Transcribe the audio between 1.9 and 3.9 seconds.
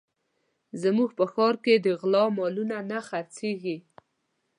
غلا مالونه نه خرڅېږي